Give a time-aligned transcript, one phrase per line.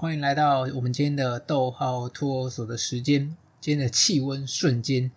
[0.00, 3.36] 欢迎来到我们今天的逗号托儿所的时间。
[3.60, 5.10] 今天的气温瞬间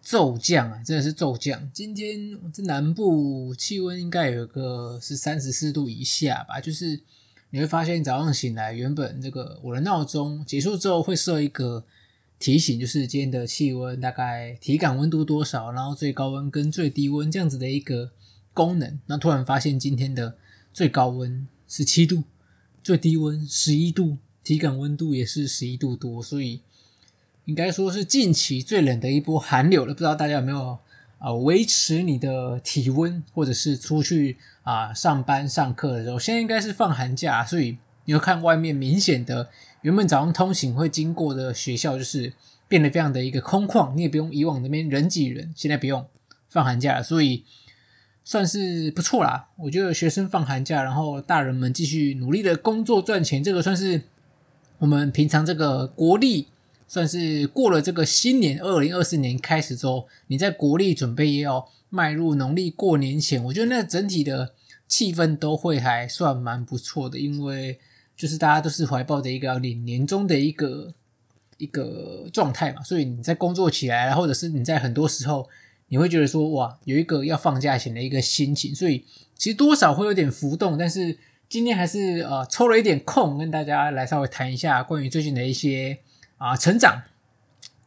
[0.00, 1.68] 骤降啊，真的是骤降。
[1.72, 7.00] 今天这南部气温应该有个是三十四度以下吧，就是
[7.50, 11.84] 你会发现早上醒来，原本这个我的闹钟结束之后会设一个
[12.38, 18.12] 提醒，就是今天的气温大概体感温度多少，然后最高温跟最低温这样子的一个
[18.54, 19.00] 功能。
[19.06, 20.36] 那突然发现今天的
[20.72, 22.22] 最高温是七度。
[22.80, 24.16] 最低温十一度，
[24.48, 26.62] 体感温度也是十一度多，所以
[27.44, 29.92] 应该说是近期最冷的一波寒流了。
[29.92, 30.78] 不知道大家有没有
[31.18, 39.50] 啊维持你的体温，或者是出去啊上班上课的时候，现在应该是放寒假，所以你会看外面明显的，
[39.82, 42.32] 原本早上通勤会经过的学校，就是
[42.68, 46.06] 变得非常的一个空旷，你也不用以往那边人挤人，现在不用
[46.48, 47.44] 放寒假了，所以。
[48.24, 54.02] 算是不错啦，我觉得学生放寒假，然后大人们继续努力的工作赚钱，这个算是
[54.78, 56.46] 我们平常这个国历，
[56.86, 64.52] 算是过了这个新年二零二四年开始之后，你在国历准备也要迈入农历过年前，我觉得那整体的
[64.86, 67.78] 气氛都会还算蛮不错的，因为
[68.16, 70.94] 就是大家都是怀抱着一个要领年终的一个
[71.56, 75.48] 一个状态嘛，所以你在工作起来，或者是你在很多时候。
[75.90, 79.02] 你会觉得说哇，有一个要放假前的一个心情，所以
[79.34, 80.76] 其实多少会有点浮动。
[80.76, 81.16] 但是
[81.48, 85.98] 今天还是呃抽了一点空，跟大家来稍微谈一下关于最近的一些
[86.36, 87.02] 啊、成长。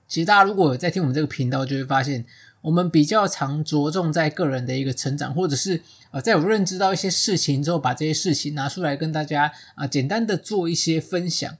[0.07, 2.25] 其实大家如果有在听我们这个频道，就会发现
[2.61, 11.55] 我们比较常着重在个人的一个成长，或者是呃在我认知到一些事情之后，把这些事情拿出来跟大家啊、简单的做一些分享。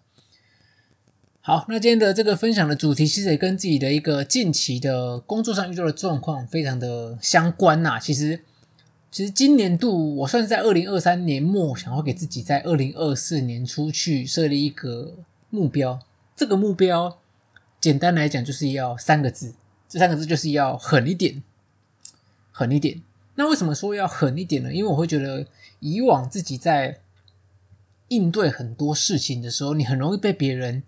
[1.40, 8.00] 好，那今天的这个分享的主题其实也跟自己的一个近期的工作上遇到的状况非常的相关呐。
[8.00, 8.44] 其实，
[9.12, 15.18] 其实今年度我算是在二零二三年末，想要给自己在二零二四年出去设立一个
[15.50, 16.00] 目标。
[16.36, 17.20] 这个目标
[17.82, 19.54] 简单来讲就是要三个字，
[19.90, 21.44] 这三个字就是要狠一点，
[22.52, 23.02] 狠一点。
[23.36, 24.74] 那为什么说要狠一点呢？
[24.74, 25.46] 因为我会觉得
[25.82, 27.02] 以往自己在
[28.08, 30.84] 应对很多事情的时候，你很容易被别人。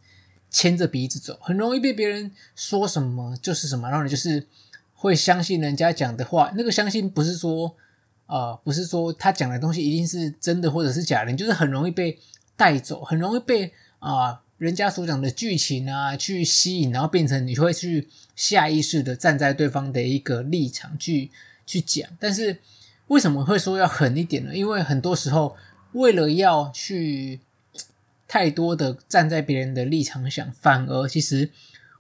[0.56, 4.46] 牵着鼻子走，很容易被别人说什么就是什么，然后你就是
[4.94, 6.53] 会相信人家讲的话。
[6.56, 7.75] 那个相信不是说，
[8.28, 12.18] 呃，不是说他讲的东西一定是真的或者是假的，就是很容易被
[12.56, 21.32] 带走，很容易被啊、人家所讲的剧情啊去吸引，然后变成你会去下意识的站在对方的一个立场去
[21.66, 22.10] 去讲。
[22.20, 22.60] 但是
[23.08, 24.56] 为什么会说要狠一点呢？
[24.56, 25.56] 因为很多时候
[25.94, 27.40] 为了要去。
[28.26, 31.52] 太多的站在别人的立场想，反而其实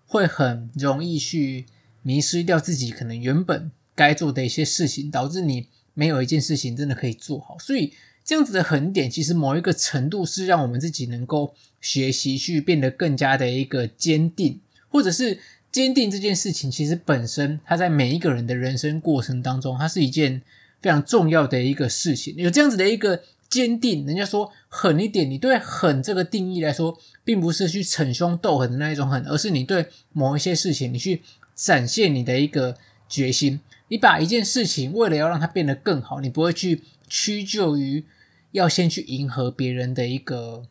[0.07, 1.67] 会很容易去
[2.01, 7.57] 迷失掉自己可能原本该做的一些事情，导致你没有一件事情真的可以做好。
[7.59, 7.93] 所以
[8.23, 14.59] 这样子的狠点，其实某一个程度是让我们自己能够学习去变得更加的一个坚定，
[14.89, 15.39] 或者是
[15.71, 20.41] 坚定这件事情，其实本身它在每一个人的人生过程当中，它是一件
[20.81, 22.35] 非常重要的一个事情。
[22.37, 23.23] 有这样子的一个。
[23.49, 31.21] 坚定，人家说狠一点，你对狠这个定义来说，并不是去逞凶斗狠的那一种狠，而是你对某一些事情，你去
[31.53, 32.75] 展现你的一个
[33.07, 33.59] 决心。
[33.93, 38.03] 你把一件事情为了要让它变得更好，你不会去屈就于
[38.49, 40.65] 要先去迎合别人的一个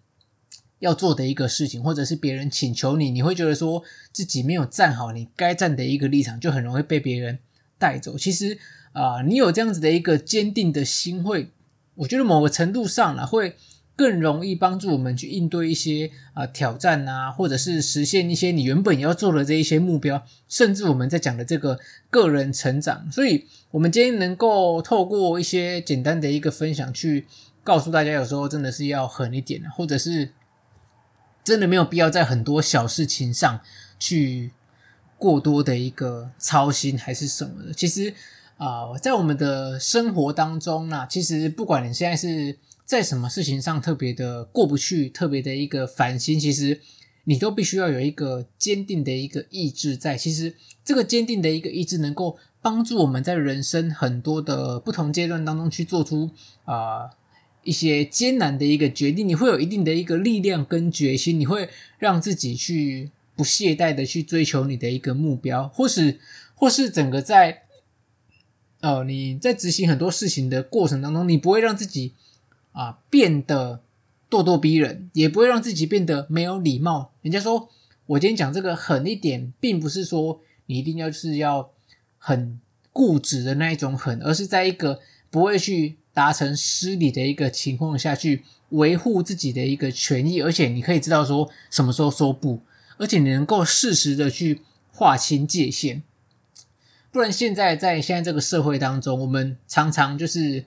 [0.80, 7.38] 要做的一个事情，或者是别人请求你，你会觉得说自己没有站好你该站的一个立场，就很容易被别人
[7.78, 8.18] 带走。
[8.18, 8.58] 其实
[8.92, 11.52] 啊、你有这样子的一个坚定的心会。
[11.94, 13.54] 我觉得某个程度上呢，会
[13.94, 21.78] 更容易帮助我们去应对一些啊、挑战啊，或者是实现一些你原本要做的这一些目标，甚至我们在讲的这个
[22.10, 23.10] 个人成长。
[23.12, 27.26] 所以，我们今天能够透过一些简单的一个分享，去
[27.62, 30.30] 告诉大家，有时候真的是要狠一点，或者是
[31.44, 33.60] 真的没有必要在很多小事情上
[33.98, 34.52] 去
[35.18, 37.72] 过多的一个操心，还是什么的。
[37.72, 38.14] 其实。
[38.58, 42.56] 啊、在我们的生活当中呢，其实不管你现在是
[42.92, 46.78] 在什么事情上特别的过不去，特别的一个烦心，其实
[47.24, 50.14] 你都必须要有一个坚定的一个意志在。
[50.14, 50.54] 其实
[50.84, 56.32] 这个坚定的一个意志，能够帮助我们在人生很多的不同阶段当中去做出
[56.66, 57.08] 啊、
[57.64, 59.26] 一些艰难的一个决定。
[59.26, 66.20] 你会有一定的一个力量跟决心，你会让自己去不懈怠的去追求你的一个目标，或是
[66.54, 67.62] 或是整个在。
[68.82, 72.12] 呃，你在执行很多事情的过程当中，你不会让自己
[72.72, 73.80] 啊变得
[74.28, 77.12] 咄咄逼人，也不会让自己变得没有礼貌。
[77.22, 77.68] 人家说
[78.06, 81.70] 我今天讲这个狠一点，并不是说你一定要是要
[82.18, 82.58] 很
[82.92, 92.60] 固执的那一种狠，而是在一个不会去达成失礼的一个情况下去维护自己的一个权益，而且你可以知道说什么时候说不，
[92.98, 94.60] 而且你能够适时的去
[94.92, 96.02] 划清界限。
[97.10, 100.64] 不然现在在现在这个社会当中，我们常常就是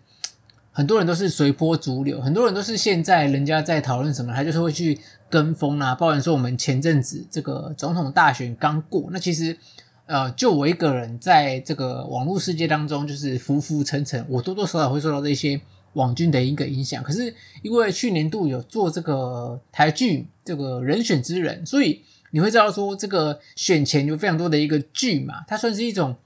[0.75, 4.99] 很多人都是随波逐流，很多人都是现在人家在讨论什么，他就是会去
[5.29, 5.95] 跟风啊。
[5.95, 9.57] 抱怨说我们前阵子这个总统大选刚过，那其实
[10.05, 15.61] 呃，就我一个人在这个网络世界当中就是浮浮沉沉，我多多少少会受到这些。
[15.95, 22.01] 网军的一个影响，可是因为去年度有做这个台剧这个人选之人，所以
[22.31, 26.17] 你会知道说这个选前有非常多的一个剧嘛，它算是一种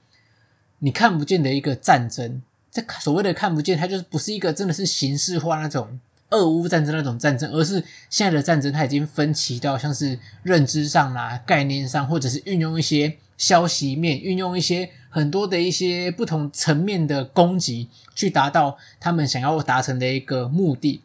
[0.80, 2.42] 你看不见的一个战争。
[2.70, 5.98] 这所谓的看不见，它就是不是一个真的是形式化那种
[6.30, 14.90] 俄乌战争那种战争，而是现在的战争它已经分歧到像是认知上啦、概念上，或者是运用一些消息面，运用一些。
[15.12, 21.02] 很多的一些不同层面的攻击，去达到他们想要达成的一个目的。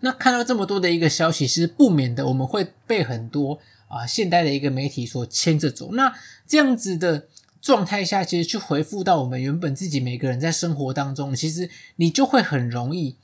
[0.00, 3.58] 那看到这么多的一个消息，是不免的，我们会被很多
[3.88, 5.92] 啊现代的一个媒体所牵着走。
[5.94, 6.12] 那
[6.46, 7.24] 这样子的
[7.60, 13.16] 状态下，其实去回复到我们原本自己每个人在生活当中，其实你就会很容易。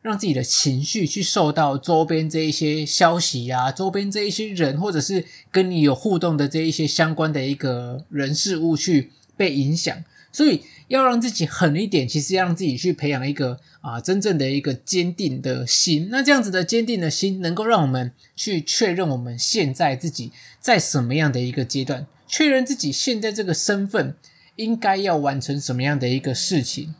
[0.00, 9.96] 让自己的情绪去受到周边这一些消息啊，周边这一些人，或者是跟你有互动的这一些相关的一个人事物去被影响，
[10.32, 16.08] 所以要让自己狠一点，其实要让自己去培养一个啊真正的一个坚定的心。
[16.10, 24.16] 那这样子的坚定的心，能够让我们去确认我们现在自己在什么样的一个阶段，确认自己现在这个身份
[24.56, 26.94] 应该要完成什么样的一个事情。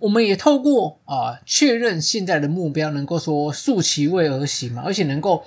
[0.00, 5.44] 我们也透过啊确认现在的目标，能够说竖其位而行嘛，而且能够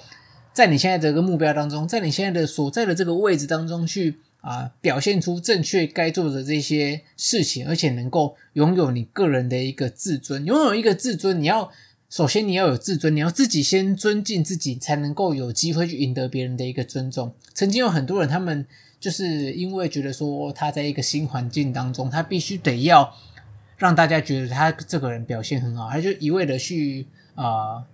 [0.54, 10.46] 在你现在这个目标当中，在你现在的所在的这个位置当中去啊表现出正确该做的这些事情，而且能够拥有你个人的一个自尊。
[10.46, 11.70] 拥有一个自尊，你要
[12.10, 17.34] 首先你要有自尊，你要自己先尊敬自己，才能够有机会去赢得别人的一个尊重。
[17.54, 18.66] 曾经有很多人，他们
[19.00, 23.14] 就是因为觉得说他在一个新环境当中，他必须得要。
[23.78, 27.86] 让大家觉得他这个人表现很好，他就一味的去啊、呃，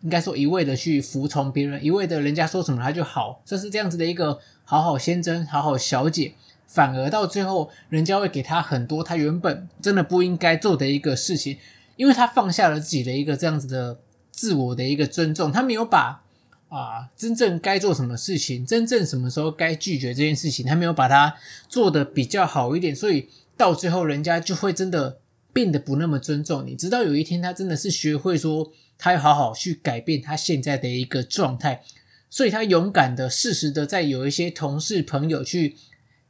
[0.00, 6.32] 应该说一味的去服从别人，一味的人家说什么他就好，这是这样子的一个好好先生、好好小姐，
[6.66, 11.56] 反而到最后，人家会给他很多他原本真的不应该做的一个事情，
[12.02, 14.00] 因为他放下了自己的一个这样子的
[14.32, 16.24] 自我的一个尊重，他没有把
[16.68, 21.36] 啊真正该做什么事情，真正什么时候该拒绝这件事情，他没有把它
[21.68, 23.28] 做的比较好一点，所以。
[23.54, 25.20] 到最后，人家就会真的
[25.52, 26.74] 变得不那么尊重你。
[26.74, 31.82] 直到有一天，他真的是学会说，他要好好去改变他现在的一个状态，
[32.30, 35.76] 所以他勇敢的、适时的，在有一些同事朋友去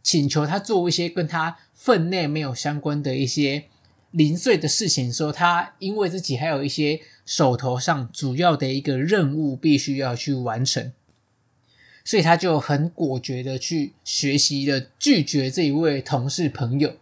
[0.03, 3.67] 请求他做一些跟他分内没有相关的一些
[4.13, 10.93] 零碎的事情的时候，他因为自己还有一些手头上主要的一个任务必须要去完成。
[12.05, 16.97] 所以他就很果决的去学习的拒绝这一位同事朋友。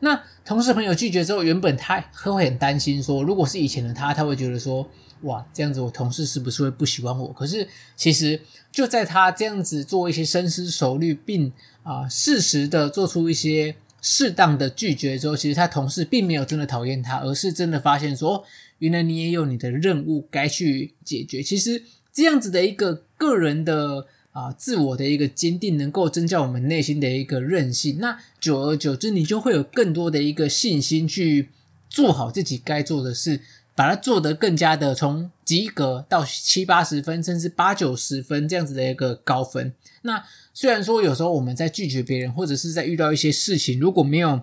[0.00, 4.88] 那同事朋友拒绝之后，原本他会很担心说，如果是以前的他，他会觉得说，
[5.22, 7.30] 哇，这样子我同事是不是会不喜欢我？
[7.32, 8.40] 可是其实
[8.72, 11.52] 就在他这样子做一些深思熟虑，并
[11.82, 18.44] 啊适时的做出一些适当的拒绝之后，其实他同事并没有真的讨厌他，而是真的发现说，
[18.78, 21.42] 原来你也有你的任务该去解决。
[21.42, 24.06] 其实这样子的一个个人的。
[24.32, 27.98] 啊，自我的一个坚定，能够增加我们内心的一个韧性。
[27.98, 31.48] 那久而久之，你就会有更多的一个信心去
[31.88, 33.40] 做好自己该做的事，
[33.74, 39.72] 把它做得更加的从及格到七八十分，甚至八九十分这样子的一个高分。
[40.08, 44.42] 那虽然说有时候我们在拒绝别人，或者是在遇到一些事情，如果没有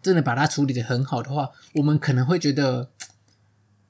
[0.00, 2.90] 真的把它处理的很好的话，我们可能会觉得。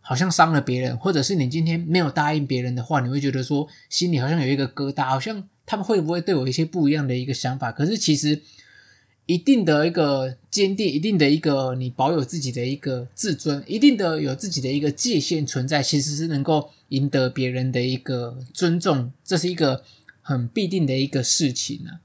[0.08, 7.72] 好像伤了别人，或者是你今天没有答应别人的话，你会觉得说心里好像有一个疙瘩，好像他们会不会对我一些不一样的一个想法？
[7.72, 8.40] 可是其实
[9.26, 19.82] 一定的一个坚定，一定的一个你保有自己的一个自尊，一定的有自己的一个界限存在，其实是能够赢得别人的一个尊重，这是一个
[20.26, 22.00] 很必定的一个事情呢、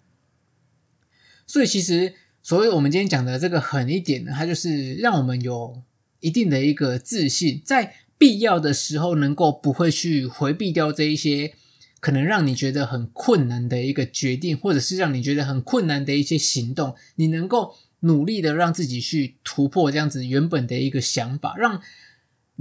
[1.48, 2.14] 所以其实
[2.44, 5.82] 所谓我们今天讲的这个狠一点呢，它就是让我们有。
[6.24, 11.56] 一定的一个自信，在必要的时候能够不会去回避掉这一些
[12.00, 21.82] 可能让你觉得很困难的一个决定，或者是让你觉得很困难的一些行动，你能够努力的让自己去突破这样子原本的一个想法，让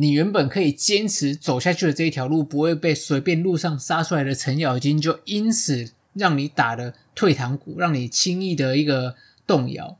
[0.00, 9.14] 你原本可以坚持走下去的这一条路不会被随便路上杀出来的程咬金就因此让你打了退堂鼓，让你轻易的一个
[9.46, 9.98] 动摇。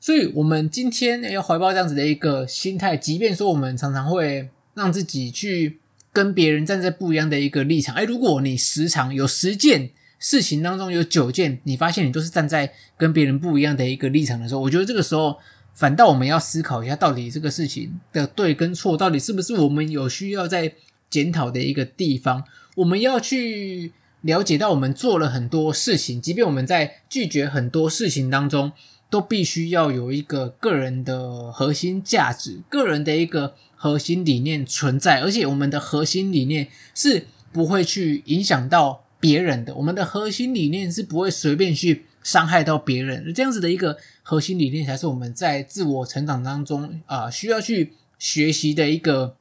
[0.00, 5.80] 所以，我们今天要怀抱这样子的一个心态，即便说我们常常会让自己去
[6.14, 7.94] 跟别人站在不一样的一个立场。
[7.94, 15.36] 哎，如果你时常有十件事情当中有九件，你发现你都是站在跟别人不一样的一个立场的时候，我觉得这个时候
[15.76, 20.72] 反倒我们要思考一下，到底这个事情的对跟错，到底是不是我们有需要在
[21.10, 22.42] 检讨的一个地方？
[22.76, 23.92] 我们要去
[24.22, 28.72] 了解到，我们做了很多事情，即便我们在拒绝很多事情当中，
[29.10, 49.36] 都必须要有一个个人的核心价值、个人的一个核心理念存在，而且我们的核心理念是不会去影响到别人的，我们的核心理念是不会随便去伤害到别人，这样子的一个核心理念才是我们在自我成长当中啊、需要去学习的一个。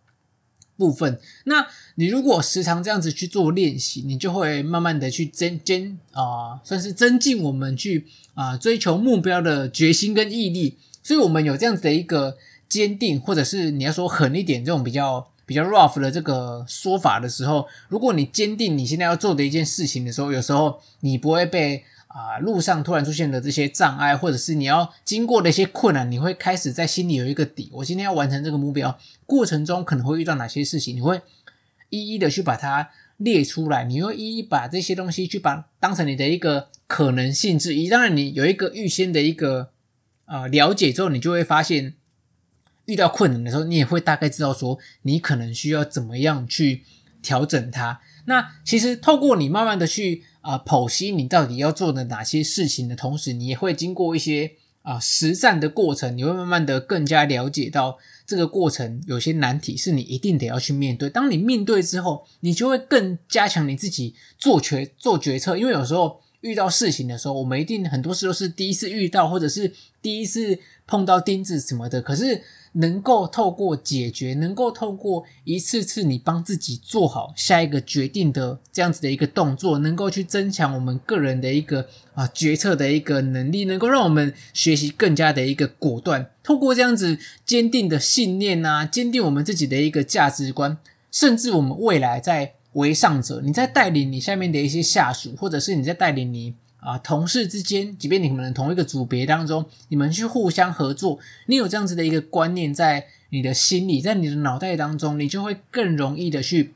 [0.78, 1.66] 部分，那
[1.96, 10.78] 你如果时常这样子去做练习，你就会慢慢的去增增啊，算是增进我们去啊追求目标的决心跟毅力。
[11.02, 12.36] 所以，我们有这样子的一个
[12.68, 21.86] 坚定，或者是你要说狠一点，这种比较比较 rough 的这个说法的时候，如果你坚定你现在要做的一件事情的时候，有时候你不会被。
[22.16, 27.70] 啊，路上突然出现的这些障碍，或者是你要经过的一些困难，你会开始在心里有一个底。
[27.74, 31.20] 我今天要完成这个目标，过程中可能会遇到哪些事情，你会
[31.90, 33.84] 一一的去把它列出来。
[33.84, 37.90] 你会一一把这些东西去把当成你的一个可能性之一。
[37.90, 39.72] 当然，你有一个预先的一个
[40.24, 41.96] 呃了解之后，你就会发现
[42.86, 46.84] 遇到困难的时候，你也会大概知道说你可能需要怎么样去
[47.22, 48.00] 调整它。
[48.28, 50.24] 那其实透过你慢慢的去。
[50.46, 54.52] 啊，剖析你到底要做的哪些事情的同时，你也会经过一些
[54.84, 57.98] 啊实战的过程，你会慢慢的更加了解到
[58.28, 61.10] 这个过程有些难题是你一定得要去面对。
[61.10, 72.44] 当你面对之后，你就会更加强你自己做决做决策，因为有时候遇到事情的时候，我们一定很多事都是第一次遇到，或者是第一次碰到钉子什么的，可是。
[72.78, 86.32] 能够透过解决，能够透过一次次你帮自己做好下一个决定的这样子的一个动作，能够去增强我们个人的一个啊决策的一个能力，能够让我们学习更加的一个果断。
[86.44, 90.78] 透过这样子坚定的信念啊，坚定我们自己的一个价值观，
[91.12, 96.54] 甚至我们未来在为上者，你在带领你下面的一些下属，或者是你在带领你。
[96.86, 106.76] 啊，同事之间，即便你们同一个组别当中，你们去互相合作，你有这样子的一个观念在你的心里，在你的脑袋当中，你就会更容易的去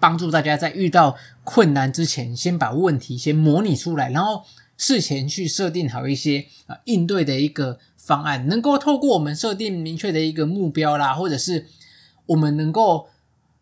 [0.00, 4.42] 帮助大家在遇到困难之前，先把问题先模拟出来，然后
[4.76, 11.66] 事前去设定好一些啊应对的一个方案，能够透过我们设定明确的一个目标啦，或者是
[12.26, 13.06] 我们能够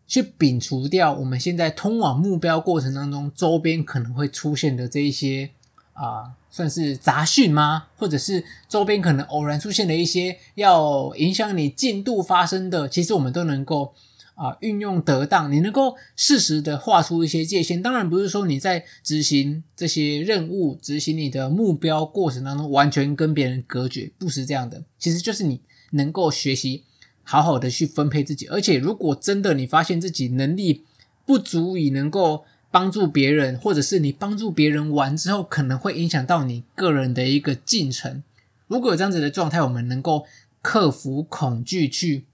[0.07, 5.51] 去摒除掉我们现在通往目标过程当中周边可能会出现的这一些。
[5.99, 7.87] 啊，算是杂讯吗？
[7.97, 13.93] 或者是周边可能偶然出现的一些要影响你进度发生的，其实我们都能够
[14.35, 15.51] 啊运用得当。
[15.51, 17.81] 你能够适时的画出一些界限。
[17.81, 24.81] 当然不是说你在执行这些任务、执行你的目标过程当中完全跟别人隔绝，不是这样的。
[24.97, 25.59] 其实就是你
[25.91, 26.85] 能够学习
[27.23, 28.47] 好好的去分配自己。
[28.47, 30.85] 而且如果真的你发现自己能力
[31.25, 32.45] 不足以能够。
[32.71, 38.23] 帮助别人，或者是你帮助别人完之后，可能会影响到你个人的一个进程。
[38.67, 40.25] 如果有这样子的状态，我们能够
[40.61, 42.25] 克服恐惧去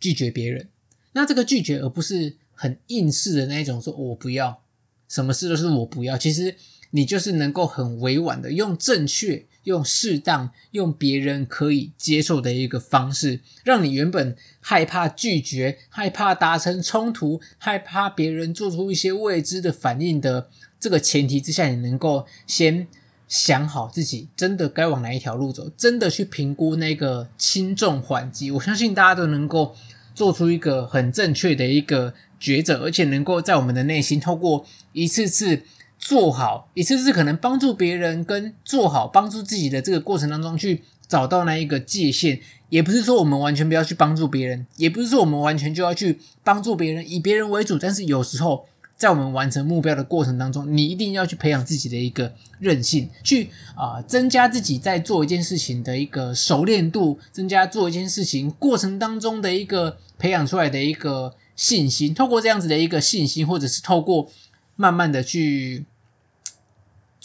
[0.00, 0.68] 拒绝别人。
[1.12, 4.62] 那这个拒绝，而不是很硬式的那一种，说我不要，
[5.08, 6.16] 什么事都是我不要。
[6.16, 6.56] 其实
[6.90, 9.44] 你就是能够很委婉的用正确。
[9.64, 22.86] 用适当、用别人可以接受的一个方式，让你原本害怕拒绝、害怕达成冲突、害怕别人做出一些未知的反应的这个前提之下，你能够先
[23.28, 28.50] 想好自己真的该往哪一条路走，真的去评估那个轻重缓急。
[28.50, 29.74] 我相信大家都能够
[30.14, 35.62] 做出一个很正确的一个抉择，而且能够在我们的内心透过一次次。
[36.04, 47.78] 做好一次次可能帮助别人跟做好帮助自己的这个过程当中，去找到那一个界限，也不是说我们完全不要去帮助别人，也不是说我们完全就要去帮助别人，以别人为主。
[47.78, 48.66] 但是有时候
[48.98, 62.12] 在我们完成目标的过程当中，你一定要去培养自己的一个韧性，去啊、增加自己在做一件事情的一个熟练度，增加做一件事情过程当中的一个培养出来的一个信心。
[62.12, 64.28] 透过这样子的一个信心，或者是透过
[64.76, 65.86] 慢慢的去。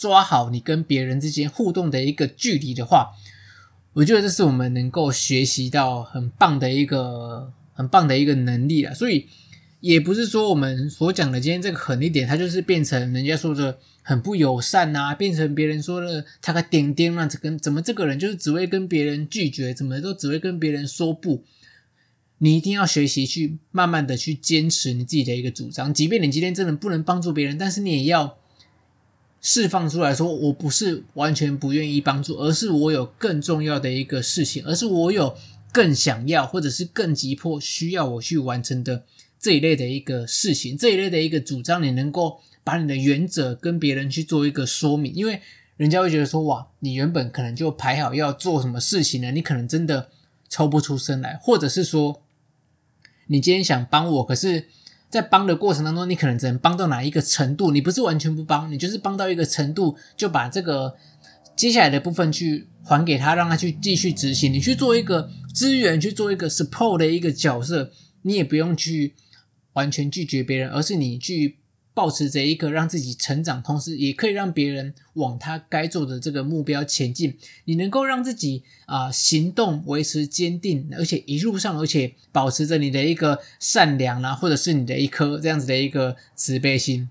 [0.00, 3.10] 抓好你跟别人之间互动的一个距离的话，
[3.92, 8.94] 我觉得这是我们能够学习到很棒的一个很棒的一个能力了。
[8.94, 9.26] 所以
[9.80, 21.44] 也不是说我们所讲的今天这个狠一点，它就是变成人家说的很不友善啊，变成别人说的他个点点啊，这跟怎么这个人就是只会跟别人拒绝，怎么都只会跟别人说不。
[22.38, 28.38] 你一定要学习去慢慢的去坚持你自己的一个主张，即便你今天真的不能帮助别人，但是你也要
[29.40, 35.36] 释放出来说，我不是完全不愿意帮助，而是我有更重要的一个事情，而是我有
[35.72, 39.04] 更想要或者是更急迫需要我去完成的
[39.38, 45.40] 这一类的一个事情，这一类的一个主张，你能够把你的原则跟别人去做一个说明，因为
[45.76, 50.10] 人家会觉得说，哇，你原本可能就排好要做什么事情呢，你可能真的
[50.48, 52.22] 抽不出身来，或者是说。
[53.32, 54.66] 你今天想帮我，可是，
[55.10, 57.70] 在帮的过程当中，你可能只能帮到哪一个程度？
[57.70, 60.94] 你不是完全不帮，你就是帮到一个程度，就把这个
[61.54, 64.52] 接下来的部分去还给他，让他去继续执行。
[64.52, 67.90] 你去做一个资源，去做一个 support 的一个角色，
[68.22, 69.14] 你也不用去
[69.74, 71.59] 完全拒绝别人，而是你去。
[72.00, 77.36] 保持着一个让自己成长，同时也可以让别人往他该做的这个目标前进。
[77.66, 87.10] 你能够让自己啊、行动维持坚定，而且一路上而且保持着你的一个善良啊，或者是你的一颗这样子的一个慈悲心。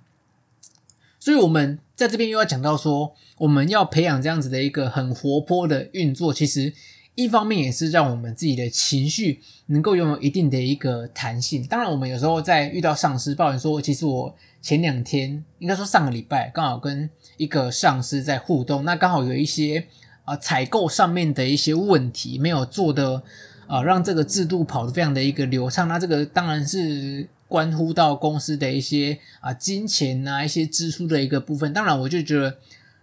[1.19, 6.73] 所以，我们在这边又要讲到说，我们要培养这样子的一个很活泼的运作，其实。
[7.19, 11.61] 一方面也是让我们自己的情绪能够拥有一定的一个弹性。
[11.67, 19.85] 当然，我们有时候在遇到上司抱怨说，其实我前两天应该说上个礼拜刚好跟一个上司在互动，那刚好有一些
[20.23, 23.21] 啊采购上面的一些问题没有做的
[23.67, 25.89] 啊，让这个制度跑得非常的一个流畅。
[25.89, 31.73] 那这个当然是关乎到公司的一些啊金钱啊一些支出的一个部分。
[31.73, 32.55] 当然，我就觉得。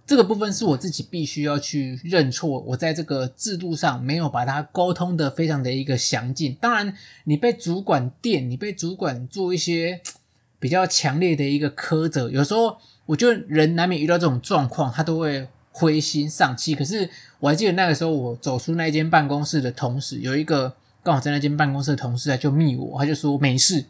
[0.07, 6.55] 这个部分是我自己必须要去认错，我在这个制度上没有把它沟通的非常的一个详尽。
[6.61, 6.95] 当然，
[7.25, 10.01] 你被主管电，你被主管做一些
[10.61, 16.77] 比较强烈的一个苛责，有时候我觉得人难免遇到这种状况，他都会灰心丧气。
[16.77, 23.87] 可是我还记得那个时候，我走出那间办公室的同时，有一个刚好在那间办公室的同事他就密我，他就说没事，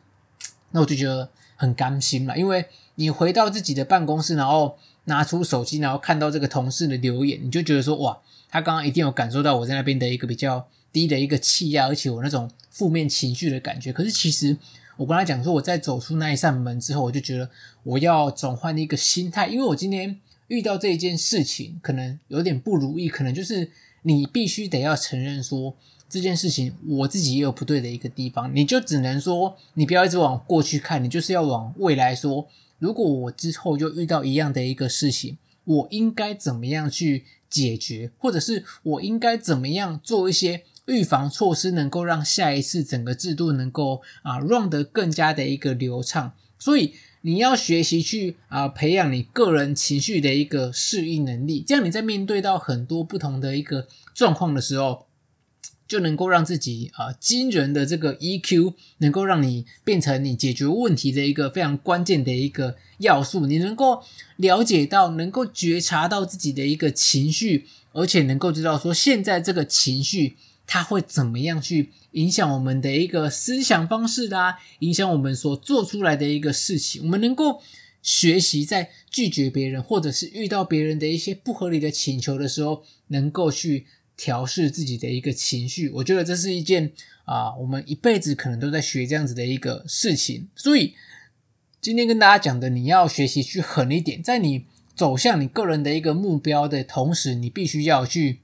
[0.71, 4.79] 那我就觉得很甘心了，因为你回到自己的办公室，然后。
[5.07, 8.17] 拿出手机，然后看到这个同事的留言，你就觉得说，哇，
[8.49, 13.93] 他刚刚一定有感受到我在那边的一个比较低的一个气压，而且我那种负面情绪的感觉。
[13.93, 14.57] 可是其实
[14.97, 17.49] 我跟他讲说，我在走出那一扇门之后，我就觉得
[17.85, 23.71] 我要转换一个心态，因为我今天遇到这一件事情，可能有点不如意，可能就是
[24.03, 25.77] 你必须得要承认说
[26.09, 32.49] 这件事情我自己也有不对的一个地方，你就只能说你不要一直往过去看，你就是要往未来说。
[32.79, 46.33] 如果我之后又遇到一样的一个事情，我应该怎么样去解决，或者是我应该怎么样做一些预防措施，能够让下一次整个制度能够啊 run 得更加的一个流畅。
[46.59, 55.07] 所以你要学习去啊培养你个人情绪的一个适应能力，这样你在面对到很多不同的一个状况的时候。
[55.89, 63.47] 就能够让自己啊、惊人的这个 EQ，能够让你变成你解决问题的一个非常关键的一个要素。
[63.47, 64.03] 你能够
[64.37, 77.03] 了解到，能够觉察到自己的一个情绪，而且能够知道说现在这个情绪它会怎么样去影响我们的一个思想方式啦、啊，影响我们所做出来的一个事情。
[77.05, 77.63] 我们能够
[78.03, 83.87] 学习在拒绝别人，或者是遇到别人的一些不合理的请求的时候，能够去。
[84.17, 86.91] 调试自己的一个情绪，我觉得这是一件
[87.27, 90.49] 啊，我们一辈子可能都在学这样子的一个事情。
[90.57, 90.95] 所以
[91.83, 98.41] 今天跟大家讲的，你要学习去狠一点，在你走向你个人的一个目标的同时，你必须要去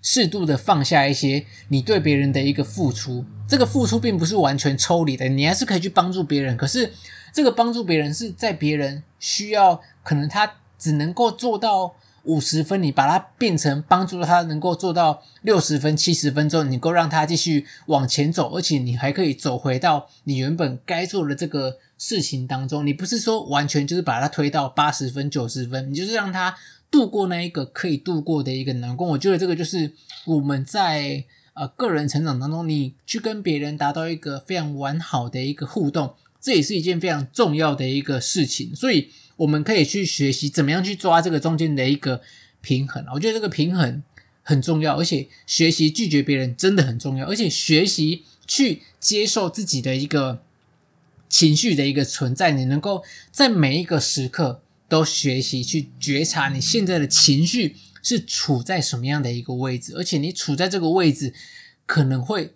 [0.00, 3.26] 适度的放下一些你对别人的一个付出。
[3.46, 6.56] 这个付出并不是完全抽离的，你还是可以去帮助别人。
[6.56, 6.90] 可是
[7.34, 11.94] 这个帮助别人是在别人需要，可能他只能够做到。
[12.28, 22.86] 五十分，你把它变成帮助他能够做到六十分、七十分之后，你够让他继续往前走，而且你还可以走回到你原本该做的这个事情当中。
[22.86, 26.54] 你不是说完全就是把他推到八十分、九十分，你就是让他
[26.90, 29.08] 度过那一个可以度过的一个难关。
[29.08, 29.90] 我觉得这个就是
[30.26, 38.76] 我们在呃个人成长当中，你去跟别人达到一个非常完好的一个互动，这也是一件非常重要的一个事情。
[38.76, 39.10] 所以。
[39.38, 42.20] 我们可以去学习怎么样去抓这个中间的一个
[42.60, 43.04] 平衡。
[43.14, 44.02] 我觉得这个平衡
[44.42, 50.42] 很重要，而且学习拒绝别人真的很重要，而且学习去接受自己的一个
[51.28, 52.50] 情绪的一个存在。
[52.50, 61.32] 你能够在每一个时刻都学习去觉察你现在的情绪是处在什么样的一个位置，而且你处在这个位置
[61.86, 62.54] 可能会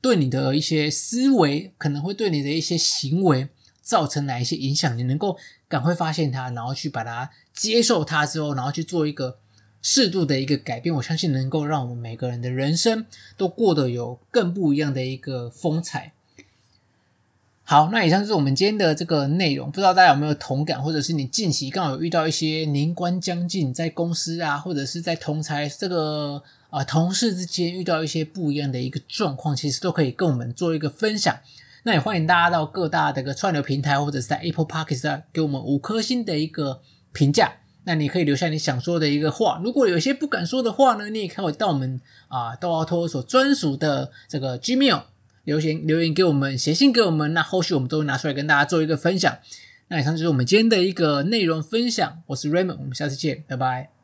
[0.00, 3.48] 对你的一些思维，可能会对你的一些行为。
[3.82, 4.96] 造成哪一些影响？
[4.96, 5.36] 你能够
[5.70, 9.38] 赶快发现它，然后去把它接受它之后，然后去做一个
[9.80, 13.06] 适度的一个改变，我相信能够让我们每个人的人生
[13.38, 16.12] 都过得有更不一样的一个风采。
[17.62, 31.38] 好，那以上就是我们今天的这个内容，不知道大家有没有同感，或者是你近期刚好有遇到一些年关将近，在公司啊，或者是在同侪这个啊、呃、同事之间遇到一些不一样的一个状况，其实都可以跟我们做一个分享。
[31.82, 37.52] 那也欢迎大家到各大的个串流平台，或者是在 Apple Podcast 给我们五颗星的一个评价。
[37.84, 45.02] 那你可以留下你想说的一个话，如果有些不敢说的话呢，你也可以到我们啊豆奥托所专属的这个 Gmail。
[45.44, 49.38] 留言留言给我们，写信给我们，那后续我们都会拿出来跟大家做一个分享。
[49.88, 52.22] 那以上就是我们今天的一个内容分享。
[52.26, 53.99] 我是 Raymond，我们下次见，拜拜。